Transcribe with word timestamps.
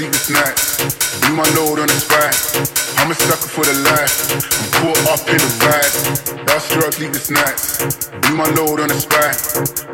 sleepless 0.00 0.32
nights. 0.32 0.64
You 1.28 1.36
my 1.36 1.44
load 1.60 1.76
on 1.76 1.84
the 1.84 1.98
spine. 2.00 2.32
I'm 2.96 3.12
a 3.12 3.14
sucker 3.14 3.52
for 3.52 3.68
the 3.68 3.76
life. 3.84 4.32
I'm 4.32 4.96
caught 4.96 4.96
up 5.12 5.28
in 5.28 5.36
the 5.36 5.50
ride. 5.60 5.92
That's 6.48 6.72
drug 6.72 6.96
sleepless 6.96 7.28
nights. 7.28 7.84
You 8.24 8.32
my 8.32 8.48
load 8.56 8.80
on 8.80 8.88
the 8.88 8.96
spine. 8.96 9.36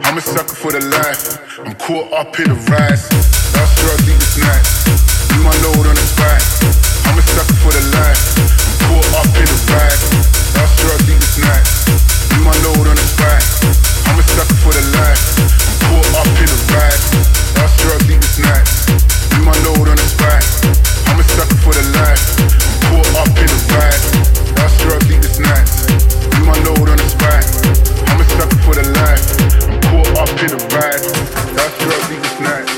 I'm 0.06 0.14
a 0.14 0.22
sucker 0.22 0.54
for 0.54 0.70
the 0.70 0.78
life. 0.94 1.42
I'm 1.58 1.74
caught 1.74 2.06
up 2.14 2.38
in 2.38 2.54
the 2.54 2.58
rise. 2.70 3.10
That's 3.50 3.74
drug 3.82 3.98
sleepless 4.06 4.38
nights. 4.38 4.86
You 5.34 5.42
my 5.42 5.50
load 5.66 5.90
on 5.90 5.98
the 5.98 6.06
spine. 6.06 6.44
I'm 7.10 7.18
a 7.18 7.22
sucker 7.26 7.58
for 7.66 7.74
the 7.74 7.82
life. 7.90 8.22
I'm 8.62 8.78
caught 8.86 9.26
up 9.26 9.34
in 9.34 9.42
the 9.42 9.58
ride. 9.74 10.02
That's 10.54 10.70
drug 10.86 11.02
sleepless 11.02 11.34
nights. 11.42 11.90
You 12.30 12.46
my 12.46 12.54
load 12.62 12.86
on 12.86 12.94
the 12.94 13.06
spine. 13.10 13.42
I'm 14.06 14.22
a 14.22 14.22
sucker 14.22 14.54
for 14.62 14.70
the 14.70 14.86
life. 15.02 15.18
I'm 15.42 15.74
caught 15.82 16.22
up 16.22 16.30
in 16.38 16.46
the 16.46 16.58
ride. 16.70 17.02
That's 17.58 17.74
drug 17.82 18.00
sleepless 18.06 18.38
nights. 18.38 19.15
See 19.36 19.44
my 19.44 19.52
load 19.64 19.88
on 19.88 19.96
back. 20.14 20.42
I'm 21.08 21.20
a 21.20 21.24
sucker 21.24 21.56
for 21.56 21.74
the 21.74 21.84
life. 21.92 22.24
I'm 22.40 23.04
caught 23.04 23.28
up 23.28 23.28
in 23.36 23.46
the 23.46 23.58
ride. 23.68 24.00
I 24.56 24.66
my 26.46 26.56
load 26.64 26.88
on 26.88 26.96
back. 27.20 27.44
I'm 28.08 28.20
for 28.64 28.74
the 28.74 28.88
life. 28.96 29.26
I'm 29.68 29.80
caught 29.82 30.16
up 30.16 30.40
in 30.40 30.56
the 30.56 30.60
ride. 30.72 31.04
I 31.36 31.68
this 32.16 32.40
night. 32.40 32.75